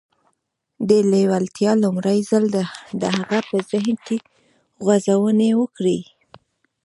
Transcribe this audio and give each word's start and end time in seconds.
دې 0.87 0.99
لېوالتیا 1.11 1.71
لومړی 1.83 2.19
ځل 2.29 2.43
د 3.01 3.03
هغه 3.17 3.39
په 3.49 3.57
ذهن 3.69 3.95
کې 4.05 4.17
غځونې 4.85 5.49
وکړې. 5.61 5.99